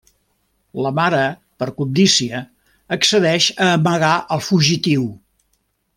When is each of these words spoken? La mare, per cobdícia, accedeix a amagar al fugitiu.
La 0.85 0.91
mare, 0.99 1.19
per 1.63 1.67
cobdícia, 1.81 2.41
accedeix 2.97 3.51
a 3.67 3.69
amagar 3.75 4.13
al 4.37 4.43
fugitiu. 4.47 5.05